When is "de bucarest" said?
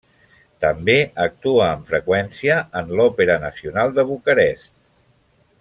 3.99-4.77